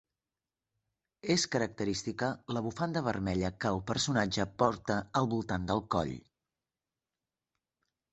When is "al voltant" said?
5.21-5.69